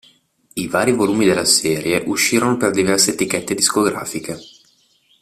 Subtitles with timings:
[0.55, 4.35] I vari volumi della serie uscirono per diverse etichette discografiche.